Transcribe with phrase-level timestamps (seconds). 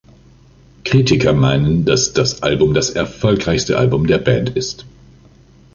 [0.83, 4.87] Kritiker meinen, dass das Album das erfolgreichste Album der Band ist.